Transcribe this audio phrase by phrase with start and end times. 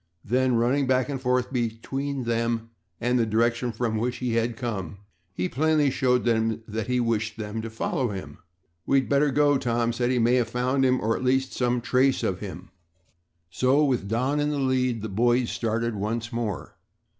[0.25, 4.97] Then, running back and forth between them and the direction from which he had come,
[5.31, 8.39] he plainly showed them that he wished them to follow him.
[8.87, 10.09] "We'd better go," Tom said.
[10.09, 12.71] "He may have found him, or at least some trace of him."
[13.51, 16.73] So, with Don in the lead the boys started once more.